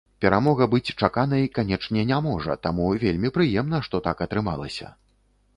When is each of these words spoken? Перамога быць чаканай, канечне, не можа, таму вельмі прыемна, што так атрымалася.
Перамога 0.23 0.67
быць 0.71 0.93
чаканай, 1.01 1.43
канечне, 1.57 2.07
не 2.13 2.19
можа, 2.29 2.57
таму 2.65 2.89
вельмі 3.07 3.33
прыемна, 3.37 3.85
што 3.89 4.03
так 4.09 4.25
атрымалася. 4.29 4.93